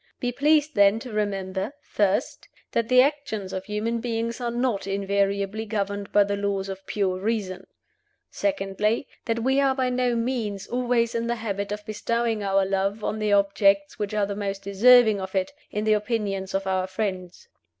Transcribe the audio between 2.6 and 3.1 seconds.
That the